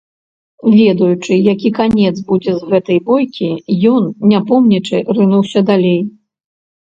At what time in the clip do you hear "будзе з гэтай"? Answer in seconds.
2.31-2.99